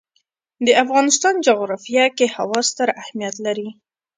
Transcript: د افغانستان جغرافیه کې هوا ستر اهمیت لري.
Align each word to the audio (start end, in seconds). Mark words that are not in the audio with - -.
د 0.65 0.67
افغانستان 0.83 1.33
جغرافیه 1.47 2.05
کې 2.17 2.27
هوا 2.35 2.59
ستر 2.69 2.87
اهمیت 3.01 3.35
لري. 3.45 3.69